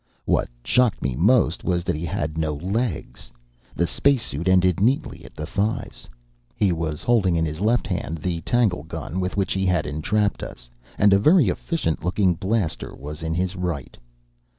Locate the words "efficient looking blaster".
11.49-12.95